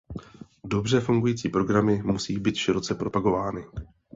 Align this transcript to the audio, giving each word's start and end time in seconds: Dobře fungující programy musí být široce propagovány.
Dobře 0.63 0.99
fungující 0.99 1.49
programy 1.49 2.01
musí 2.03 2.37
být 2.39 2.55
široce 2.55 2.95
propagovány. 2.95 3.63